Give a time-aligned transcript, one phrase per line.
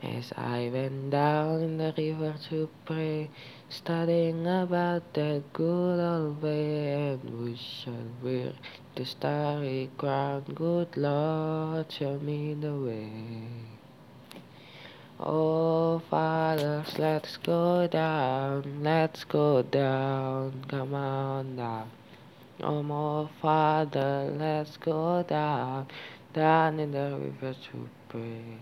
[0.00, 3.30] As I went down in the river to pray,
[3.68, 8.52] studying about that good old way, and who shall wear
[8.94, 10.44] the starry crown?
[10.54, 13.10] Good Lord, show me the way.
[15.18, 21.90] Oh, fathers, let's go down, let's go down, come on down.
[22.62, 25.88] Oh, my father, let's go down,
[26.32, 28.58] down in the river to pray.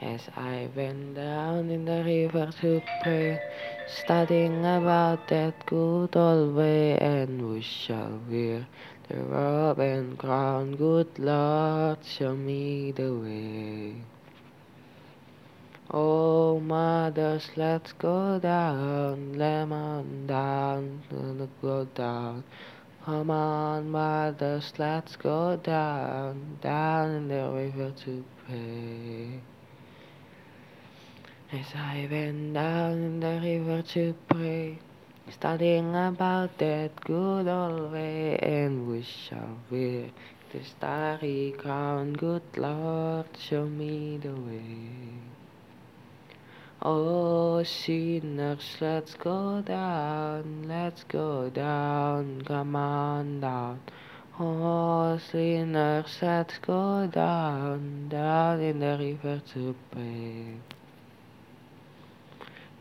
[0.00, 3.40] As I went down in the river to pray,
[3.86, 8.66] studying about that good old way, and who shall wear
[9.08, 10.74] the robe and crown?
[10.74, 13.94] Good Lord, show me the way.
[15.92, 22.42] Oh, mothers, let's go down, lemon down, let's go down.
[23.04, 29.53] Come on, mothers, let's go down, down in the river to pray.
[31.54, 34.76] As I went down in the river to pray,
[35.30, 40.10] studying about that good old way, and we shall wear
[40.50, 42.14] the starry crown.
[42.14, 44.90] Good Lord, show me the way.
[46.82, 53.78] Oh, sinners, let's go down, let's go down, come on down.
[54.40, 60.56] Oh, sinners, let's go down, down in the river to pray.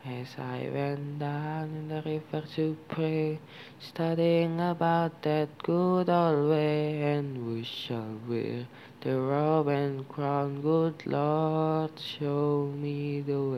[0.05, 3.39] As I went down in the river to pray,
[3.79, 8.67] studying about that good old way, and we shall wear
[8.99, 10.61] the robe and crown.
[10.61, 13.52] Good Lord, show me the way.